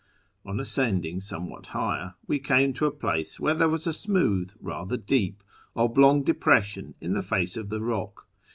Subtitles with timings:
[0.43, 4.97] On ascending somewhat higher, we came to a place where there was a smooth, rather
[4.97, 5.43] deep,
[5.75, 8.25] oblong depression in the face of the rock.